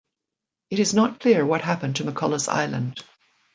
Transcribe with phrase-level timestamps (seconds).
[0.71, 3.03] It is not clear what happened to McCullough's Island.